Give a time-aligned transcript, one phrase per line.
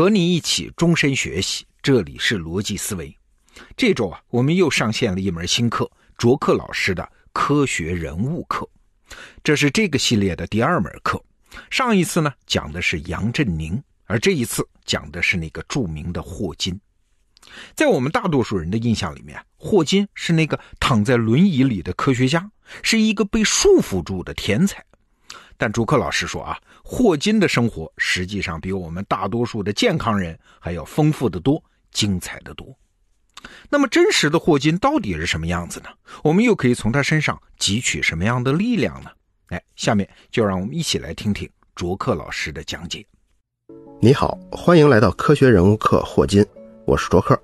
[0.00, 3.14] 和你一起终身学习，这里是逻辑思维。
[3.76, 8.66] 这周啊，我们又上线了一门新课——卓克老师的科学人物课。
[9.44, 11.22] 这是这个系列的第二门课。
[11.68, 16.80] 上一次呢，讲的是杨振宁，而这一次讲的是那个著名的霍金。
[17.74, 22.50] 在我们大多数人的印象里面，霍金是那个躺在轮椅里的科学家，
[22.82, 24.82] 是一个被束缚住的天才。
[25.60, 31.62] 但朱克老师说啊，霍金的生活实际上比我们大多数的健康人还要丰富的多，
[31.92, 32.66] 精彩的多。
[33.68, 35.90] 那么，真实的霍金到底是什么样子呢？
[36.24, 39.10] 我们又可以从他身上汲取什么样的力量呢？
[39.48, 43.04] 哎，下面就让我们一起来听听卓克老师的讲解。
[44.00, 46.42] 你好，欢迎来到科学人物课霍金，
[46.86, 47.38] 我是卓克。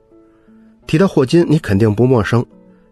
[0.87, 2.43] 提到霍金，你肯定不陌生，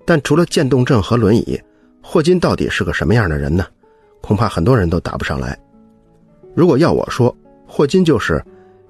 [0.05, 1.59] 但除了渐冻症和轮椅，
[2.03, 3.67] 霍金到底是个什么样的人呢？
[4.24, 5.55] 恐怕很多人都答不上来。
[6.55, 8.42] 如果要我说，霍金就是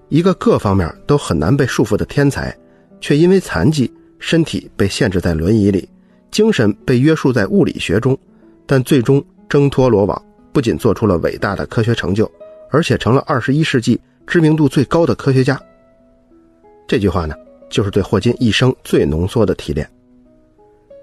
[0.08, 2.56] 一个各方面都很难被束缚的天才，
[3.00, 5.88] 却因为残疾，身体被限制在轮椅里，
[6.30, 8.16] 精神被约束在物理学中，
[8.64, 12.30] 但最终挣脱罗网，不仅做出了伟大的科学成就，
[12.70, 15.60] 而且成了二十一世纪知名度最高的科学家。
[16.86, 17.34] 这句话呢，
[17.68, 19.84] 就是对霍金一生最浓缩的提炼。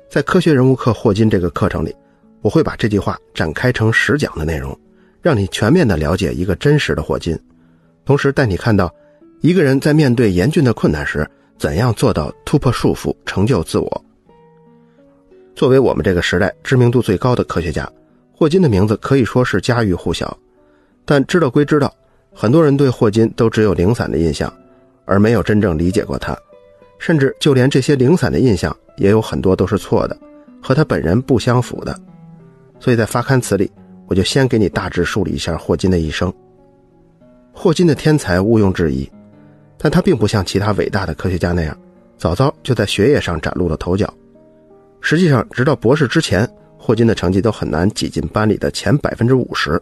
[0.09, 1.93] 在科学人物课霍金这个课程里。
[2.41, 4.77] 我会把这句话展开成十讲的内容，
[5.21, 7.37] 让你全面的了解一个真实的霍金，
[8.05, 8.93] 同时带你看到
[9.41, 14.05] 一个人在面对严峻的困难时，怎样做到突破束缚，成就自我。
[15.55, 17.87] 作为我们这个时代知名度最高的科学家，
[18.33, 20.35] 霍金的名字可以说是家喻户晓。
[21.05, 21.93] 但知道归知道，
[22.33, 24.51] 很多人对霍金都只有零散的印象，
[25.05, 26.35] 而没有真正理解过他，
[26.97, 30.17] 甚至就连这些零散的印象，也有很多都是错的，
[30.61, 31.99] 和他本人不相符的。
[32.81, 33.71] 所以在发刊词里，
[34.07, 36.33] 我就先给你大致梳理一下霍金的一生。
[37.53, 39.07] 霍金的天才毋庸置疑，
[39.77, 41.77] 但他并不像其他伟大的科学家那样，
[42.17, 44.11] 早早就在学业上崭露了头角。
[44.99, 49.79] 实际上，直到博士之前，霍金的成绩都很难挤进班里的前百分之五十。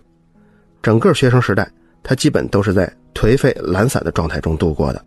[0.83, 1.71] 整个学生时代，
[2.03, 5.01] 他基本都是在颓废懒散的状态中度过的。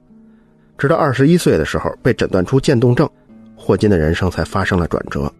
[0.79, 3.07] 直到二十一岁的时候被诊断出渐冻症，
[3.55, 5.31] 霍金的人生才发生了转折。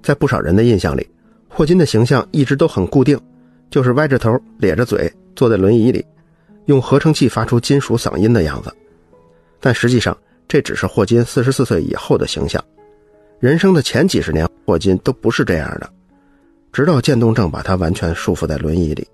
[0.00, 1.08] 在不少人的印象里，
[1.56, 3.16] 霍金的形象一直都很固定，
[3.70, 6.04] 就是歪着头、咧着嘴坐在轮椅里，
[6.64, 8.74] 用合成器发出金属嗓音的样子。
[9.60, 12.62] 但实际上，这只是霍金四十四岁以后的形象。
[13.38, 15.88] 人生的前几十年，霍金都不是这样的，
[16.72, 19.06] 直到渐冻症把他完全束缚在轮椅里。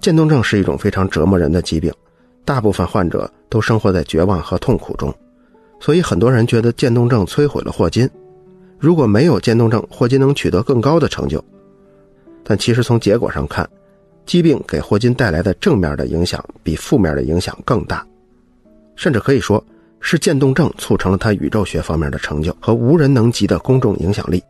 [0.00, 1.92] 渐冻症是一种非常折磨人的疾病，
[2.46, 5.14] 大部分患者都生活在绝望和痛苦中，
[5.78, 8.08] 所以很多人觉得渐冻症摧毁了霍金。
[8.78, 11.42] 如果没有渐冻症，霍金能取得更高的成就。
[12.44, 13.68] 但其实从结果上看，
[14.24, 18.06] 疾病给霍金带来的正面的影响比负面的影响更大，
[18.94, 19.62] 甚至可以说
[20.00, 24.42] 是渐冻症促成了他宇宙学方面的成就和无人能及的公众影响力。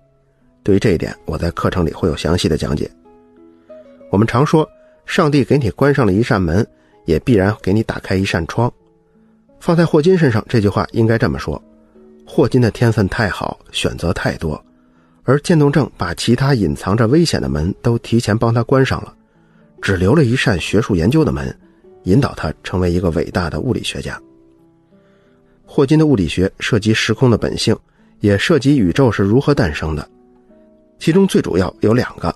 [0.63, 2.91] 对于这一点，我在课程里会有详细的讲解。
[4.11, 4.69] 我们常说，
[5.07, 6.67] 上帝给你关上了一扇门，
[7.07, 8.71] 也必然给你打开一扇窗。
[9.59, 11.61] 放在霍金身上，这句话应该这么说。
[12.31, 14.63] 霍金的天分太好，选择太多，
[15.25, 19.13] 而渐冻症把其他隐藏着危险的门都提前帮他关上了，
[19.81, 21.59] 只留了一扇学术研究的门，
[22.05, 24.21] 引导他成为一个伟大的物理学家。
[25.65, 27.75] 霍金的物理学涉及时空的本性，
[28.21, 30.07] 也涉及宇宙是如何诞生的，
[30.99, 32.33] 其中最主要有两个，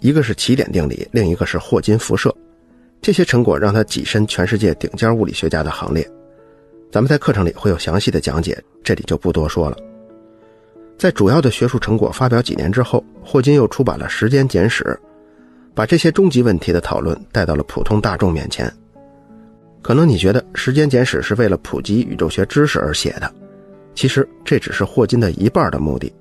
[0.00, 2.34] 一个是奇点定理，另一个是霍金辐射。
[3.02, 6.10] 这些成果让他跻身全世界顶尖物理学家的行列。
[6.92, 9.76] 咱们在课程里会有详细的讲解，这里就不多说了。
[10.98, 14.84] 在主要的学术成果发表几年之后，霍金又出版了《时间简史》，
[15.74, 18.70] 把这些终极问题的讨论带到了普通大众面前。
[19.80, 23.32] 可能你觉得《时间简史》是为了普及宇宙学知识而写的，
[23.94, 26.12] 其实这只是霍金的一半的目的，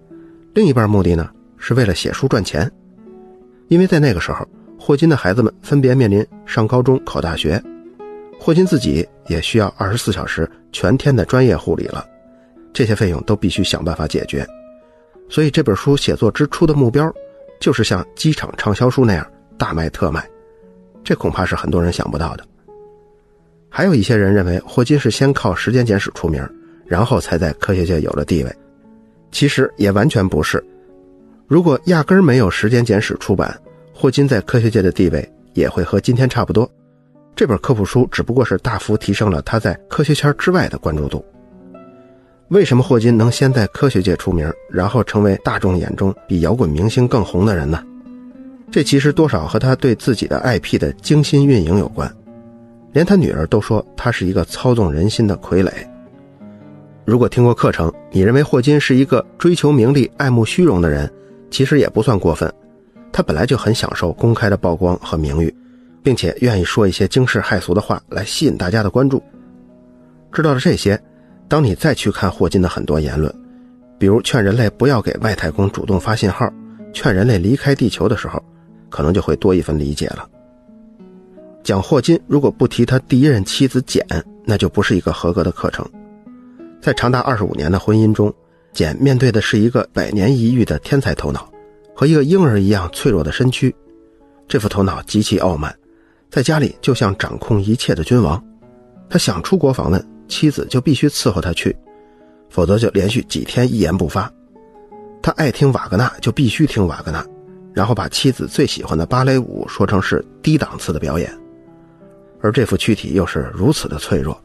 [0.54, 2.72] 另一半目的呢是为了写书赚钱。
[3.68, 4.48] 因为在那个时候，
[4.80, 7.62] 霍金的孩子们分别面临上高中、考大学。
[8.44, 12.04] 霍金自己也需要二十四小时全天的专业护理了，
[12.74, 14.44] 这些费用都必须想办法解决。
[15.30, 17.14] 所以这本书写作之初的目标，
[17.60, 20.28] 就是像机场畅销书那样大卖特卖，
[21.04, 22.44] 这恐怕是很多人想不到的。
[23.70, 26.44] 还有一些人认为霍金是先靠《时间简史》出名，
[26.88, 28.52] 然后才在科学界有了地位，
[29.32, 30.62] 其实也完全不是。
[31.46, 33.56] 如果压根儿没有《时间简史》出版，
[33.94, 36.68] 霍金在科学界的地位也会和今天差不多。
[37.42, 41.26] 这本科普书只不过是大幅提升了他在科学圈之外的关注度。
[42.50, 47.84] 为什么霍金能先在科学界出名，然后成为大众眼中比摇滚明星更红的人呢？
[48.70, 52.16] 这其实多少和他对自己的 IP 的精心运营有关。
[52.92, 55.72] 连他女儿都说他是一个操纵人心的傀儡。
[57.06, 61.12] 如果听过课程，你认为霍金是一个追求名利、爱慕虚荣的人，
[61.50, 62.54] 其实也不算过分。
[63.12, 65.52] 他本来就很享受公开的曝光和名誉，
[66.04, 69.22] 并且愿意说一些惊世骇俗的话来吸引大家的关注。
[70.32, 71.02] 知道了这些，
[71.48, 73.34] 当你再去看霍金的很多言论，
[74.00, 76.52] 比如劝人类不要给外太空主动发信号，
[76.94, 78.44] 劝人类离开地球的时候，
[78.90, 80.28] 可能就会多一份理解了。
[81.64, 84.06] 讲霍金，如果不提他第一任妻子简，
[84.46, 85.88] 那就不是一个合格的课程。
[86.82, 88.34] 在长达二十五年的婚姻中，
[88.74, 91.48] 简面对的是一个百年一遇的天才头脑，
[91.94, 93.76] 和一个婴儿一样脆弱的身躯。
[94.48, 95.74] 这副头脑极其傲慢，
[96.32, 98.42] 在家里就像掌控一切的君王。
[99.10, 101.76] 他想出国访问，妻子就必须伺候他去，
[102.50, 104.32] 否则就连续几天一言不发。
[105.22, 107.24] 他爱听瓦格纳，就必须听瓦格纳，
[107.74, 111.30] 然后把妻子最喜欢的芭蕾舞说成是低档次的表演。
[112.40, 114.42] 而这副躯体又是如此的脆弱，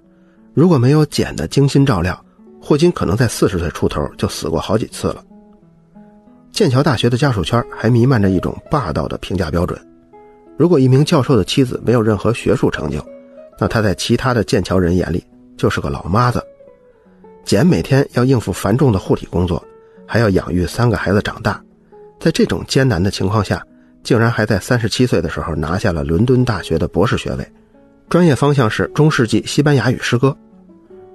[0.55, 2.21] 如果没有简的精心照料，
[2.61, 5.23] 霍金可能在四十岁出头就死过好几次了。
[6.51, 9.81] 剑桥大学的家属圈还弥漫着一种霸道的评价标准：
[10.57, 13.05] 如果一名教授的妻子没有任何学术成就，
[13.59, 15.23] 那他在其他的剑桥人眼里
[15.57, 16.43] 就是个老妈子。
[17.45, 19.63] 简每天要应付繁重的护理工作，
[20.07, 21.63] 还要养育三个孩子长大，
[22.19, 23.63] 在这种艰难的情况下，
[24.03, 27.47] 竟然还在三十七岁的时候拿下了伦敦大学的博士学位。
[28.09, 30.37] 专业方向是中世纪西班牙语诗歌。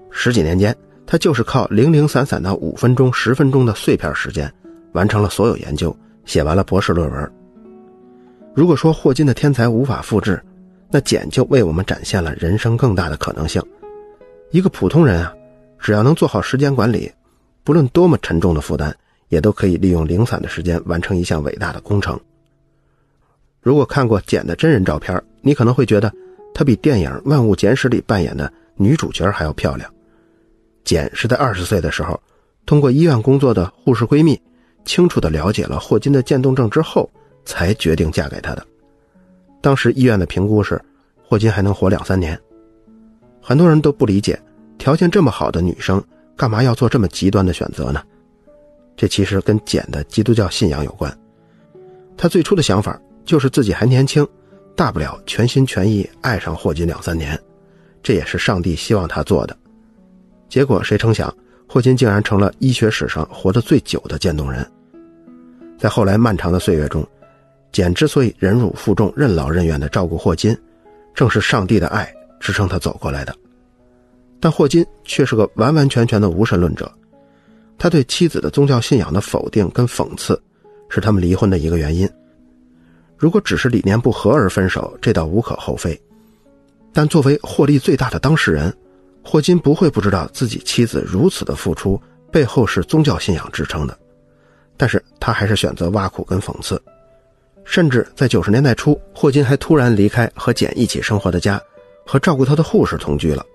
[0.09, 4.51] 十几年间，他就是靠零零散散的五分钟、十分钟的碎片时间，
[4.93, 5.95] 完成了所有研究，
[6.25, 7.31] 写完了博士论文。
[8.53, 10.41] 如果说霍金的天才无法复制，
[10.89, 13.63] 那简就为我们展现了人生更大的可能性。
[14.51, 15.33] 一个普通人啊，
[15.79, 17.11] 只要能做好时间管理，
[17.63, 18.93] 不论多么沉重的负担，
[19.29, 22.19] 也都可以利用零散的时间完成一项伟大的工程。
[23.61, 26.11] 如果看过简的真人照片，你可能会觉得。
[26.53, 29.89] 她比电影《万物简史》里扮演的女主角还要漂亮。
[30.83, 32.19] 简是在二十岁的时候，
[32.65, 34.39] 通过医院工作的护士闺蜜，
[34.83, 37.09] 清楚地了解了霍金的渐冻症之后，
[37.45, 38.65] 才决定嫁给他的。
[39.61, 40.81] 当时医院的评估是，
[41.23, 42.39] 霍金还能活两三年。
[43.41, 44.39] 很多人都不理解，
[44.77, 46.03] 条件这么好的女生，
[46.35, 48.01] 干嘛要做这么极端的选择呢？
[48.95, 51.15] 这其实跟简的基督教信仰有关。
[52.17, 54.27] 她最初的想法就是自己还年轻。
[54.73, 57.37] 大不了全心全意爱上霍金两三年，
[58.01, 59.55] 这也是上帝希望他做的。
[60.47, 61.31] 结果谁成想，
[61.67, 64.65] 霍金竟然成了医学史上活得最久的渐冻人。
[65.77, 67.05] 在后来漫长的岁月中，
[67.71, 70.57] 简之所以忍辱负重、任劳任怨地照顾霍金，
[71.13, 73.35] 正是上帝的爱支撑他走过来的。
[74.39, 76.91] 但霍金却是个完完全全的无神论者，
[77.77, 80.41] 他对妻子的宗教信仰的否定跟讽刺，
[80.89, 82.09] 是他们离婚的一个原因。
[83.17, 85.99] 如果只是理念不合而分手，这倒无可厚非。
[86.91, 88.75] 但作为获利最大的当事人，
[89.23, 92.01] 霍金不会不知道自己妻子如此的付出
[92.31, 93.97] 背后是宗教信仰支撑的。
[94.75, 96.81] 但是他还是选择挖苦跟讽刺，
[97.63, 101.61] 甚至在九十年代初，霍金还突然离开和简一起生活的家，
[102.05, 103.45] 和照顾他的护士同居了。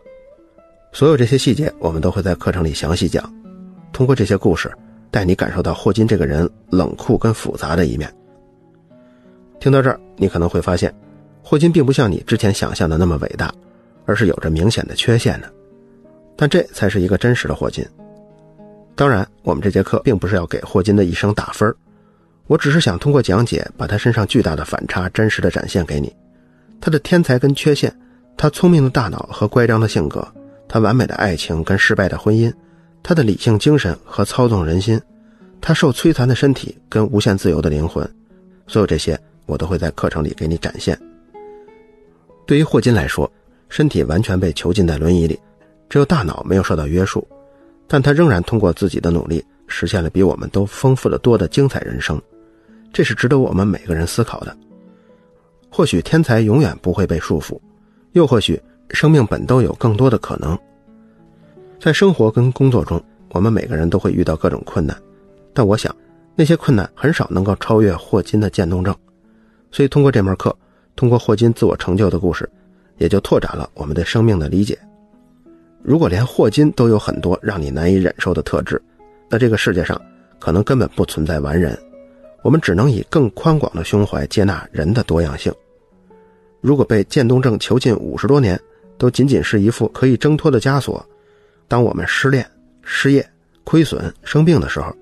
[0.92, 3.30] 所有这些细节，我们都会在课程里详细讲。
[3.92, 4.72] 通过这些故事，
[5.10, 8.10] 带你感受到霍金这个人冷酷跟复杂的一面。
[9.60, 10.94] 听到这儿，你可能会发现，
[11.42, 13.52] 霍金并不像你之前想象的那么伟大，
[14.04, 15.52] 而是有着明显的缺陷的。
[16.36, 17.84] 但这才是一个真实的霍金。
[18.94, 21.74] 当然，我们这节课并不是要给霍金的一生打分
[22.46, 26.14] 我只是想通过讲解，把他身上巨大的反差真实的展现给你。
[26.80, 27.94] 他的天才跟缺陷，
[28.36, 30.26] 他聪明的大脑和乖张的性格，
[30.68, 32.52] 他完美的爱情跟失败的婚姻，
[33.02, 35.00] 他的理性精神和操纵人心，
[35.60, 38.08] 他受摧残的身体跟无限自由的灵魂，
[38.66, 39.18] 所有这些。
[39.46, 40.98] 我都会在课程里给你展现。
[42.46, 43.30] 对于霍金来说，
[43.68, 45.38] 身体完全被囚禁在轮椅里，
[45.88, 47.24] 只有大脑没有受到约束，
[47.86, 52.20] 但他仍然通过自己的努力，实现了比我们都丰富的多的精彩人生。
[52.96, 54.56] 这是值得我们每个人思考的。
[55.68, 57.60] 或许天才永远不会被束缚，
[58.12, 60.58] 又或许生命本都有更多的可能。
[61.78, 62.98] 在生活跟工作中，
[63.32, 64.96] 我们每个人都会遇到各种困难，
[65.52, 65.94] 但我想
[66.34, 68.96] 那些困难很少能够超越霍金的渐冻症。
[69.70, 70.56] 所以，通过这门课，
[70.96, 72.48] 通过霍金自我成就的故事，
[72.96, 74.78] 也就拓展了我们对生命的理解。
[75.82, 78.80] 如果连霍金都有很多让你难以忍受的特质，
[79.28, 80.00] 那这个世界上
[80.38, 81.78] 可能根本不存在完人。
[82.46, 85.52] 我们只能以更宽广的胸怀接纳人的多样性。
[86.60, 88.56] 如果被渐冻症囚禁五十多年，
[88.96, 91.04] 都仅仅是一副可以挣脱的枷锁，
[91.66, 92.48] 当我们失恋、
[92.82, 93.28] 失业、
[93.64, 94.94] 亏损、生病的时候，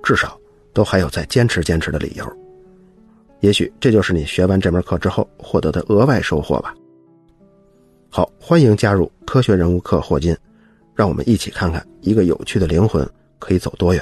[0.00, 0.38] 至少
[0.72, 2.24] 都还有再坚持坚持的理由。
[3.40, 6.72] 也许这就是你学完这门课之后获得的额外收获吧。
[8.10, 10.36] 好，欢迎加入科学人物课霍金，
[10.94, 13.04] 让我们一起看看一个有趣的灵魂
[13.40, 14.00] 可以走多远。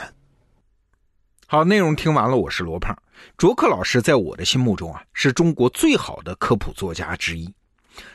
[1.53, 2.97] 好，内容听完了，我是罗胖。
[3.37, 7.53] 卓克老师在我的心目中啊，是中国最好的科普作家之一。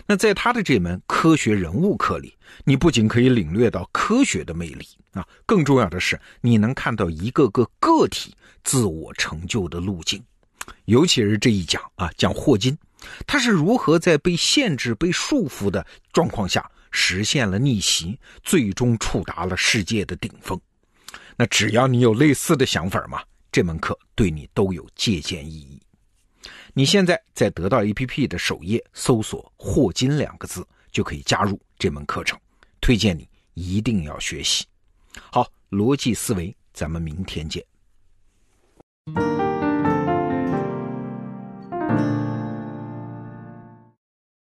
[0.07, 10.23] 那在他的这门科学人物课里，你不仅可以领略到科学的魅力啊，更重要的是你能看到一个个个体自我成就的路径。
[10.85, 12.77] 尤其是这一讲啊，讲霍金。
[13.27, 20.57] 他是如何在被限制、被束缚的状况下实现了逆袭，最终触达了世界的顶峰？
[21.37, 25.81] 那只要你有类似的想法嘛，这门课对你都有借鉴意义。
[26.73, 32.39] 你现在在得到 APP 的首页搜索“霍金”两个字，就可以加入这门课程。
[32.81, 34.65] 推荐你一定要学习。
[35.31, 37.63] 好，逻辑思维，咱们明天见。